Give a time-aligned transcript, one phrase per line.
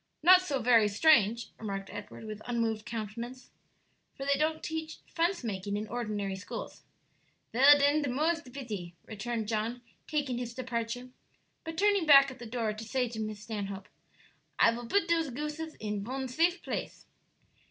[0.23, 3.51] '""Not so very strange," remarked Edward, with unmoved countenance,
[4.15, 6.81] "for they don't teach fence making in ordinary schools."
[7.53, 11.09] "Vell, den, de more's de bity," returned John, taking his departure.
[11.63, 13.89] But turning back at the door to say to Miss Stanhope,
[14.57, 17.05] "I vill put dose gooses in von safe place."